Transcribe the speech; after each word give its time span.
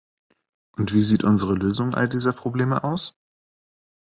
Und 0.75 0.93
wie 0.93 1.03
sieht 1.03 1.23
unsere 1.23 1.53
Lösung 1.53 1.93
all 1.93 2.09
dieser 2.09 2.33
Probleme 2.33 2.83
aus? 2.83 3.13